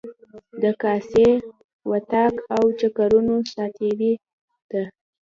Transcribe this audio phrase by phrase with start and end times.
[0.61, 1.27] د کاسې،
[1.91, 4.13] وطاق او چکرونو ساعتیري
[4.71, 4.83] ده.